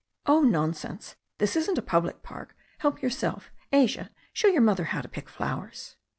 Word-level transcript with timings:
"Oh, 0.25 0.41
nonsense! 0.41 1.15
This 1.37 1.55
isn't 1.55 1.77
a 1.77 1.81
public 1.83 2.23
park. 2.23 2.55
Help 2.79 3.03
yourself. 3.03 3.51
Asia, 3.71 4.09
show 4.33 4.47
your 4.47 4.59
mother 4.63 4.85
how 4.85 5.01
to 5.01 5.07
pick 5.07 5.29
flowers." 5.29 5.95